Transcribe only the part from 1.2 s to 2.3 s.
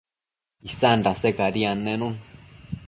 cadi annenun